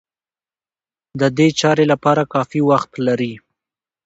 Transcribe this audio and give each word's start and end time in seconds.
د 1.19 1.21
دې 1.37 1.47
چارې 1.59 1.83
لپاره 1.93 2.29
کافي 2.33 2.61
وخت 2.69 2.91
لري. 3.07 3.33